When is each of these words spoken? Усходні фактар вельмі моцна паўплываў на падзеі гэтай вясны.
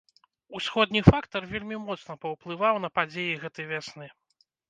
Усходні 0.59 1.01
фактар 1.09 1.41
вельмі 1.51 1.77
моцна 1.83 2.13
паўплываў 2.25 2.75
на 2.87 2.93
падзеі 2.97 3.39
гэтай 3.47 3.65
вясны. 3.73 4.07